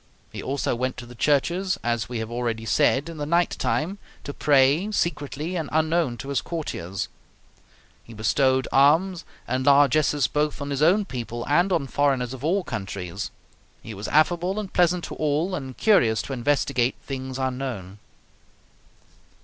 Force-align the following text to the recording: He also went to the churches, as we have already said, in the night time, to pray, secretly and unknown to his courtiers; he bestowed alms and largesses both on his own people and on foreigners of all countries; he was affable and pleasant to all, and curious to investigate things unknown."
He 0.31 0.41
also 0.41 0.73
went 0.73 0.97
to 0.97 1.05
the 1.05 1.13
churches, 1.13 1.77
as 1.83 2.09
we 2.09 2.17
have 2.17 2.31
already 2.31 2.65
said, 2.65 3.07
in 3.07 3.17
the 3.17 3.25
night 3.27 3.51
time, 3.51 3.99
to 4.23 4.33
pray, 4.33 4.91
secretly 4.91 5.55
and 5.55 5.69
unknown 5.71 6.17
to 6.17 6.29
his 6.29 6.41
courtiers; 6.41 7.07
he 8.03 8.15
bestowed 8.15 8.67
alms 8.71 9.25
and 9.47 9.63
largesses 9.63 10.25
both 10.25 10.59
on 10.59 10.71
his 10.71 10.81
own 10.81 11.05
people 11.05 11.45
and 11.47 11.71
on 11.71 11.85
foreigners 11.85 12.33
of 12.33 12.43
all 12.43 12.63
countries; 12.63 13.29
he 13.83 13.93
was 13.93 14.07
affable 14.07 14.59
and 14.59 14.73
pleasant 14.73 15.03
to 15.03 15.13
all, 15.17 15.53
and 15.53 15.77
curious 15.77 16.23
to 16.23 16.33
investigate 16.33 16.95
things 17.05 17.37
unknown." 17.37 17.99